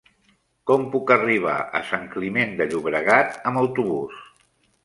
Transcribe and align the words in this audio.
Com 0.71 0.85
puc 0.95 1.13
arribar 1.15 1.57
a 1.79 1.83
Sant 1.91 2.09
Climent 2.15 2.57
de 2.63 2.69
Llobregat 2.73 3.39
amb 3.51 3.63
autobús? 3.65 4.21